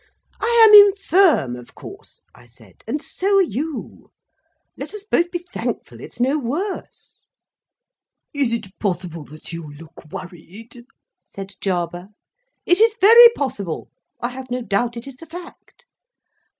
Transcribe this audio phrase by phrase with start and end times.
[0.39, 4.09] "I am infirm, of course," I said, "and so are you.
[4.75, 7.23] Let us both be thankful it's no worse."
[8.33, 10.87] "Is it possible that you look worried?"
[11.27, 12.07] said Jarber.
[12.65, 13.91] "It is very possible.
[14.19, 15.85] I have no doubt it is the fact."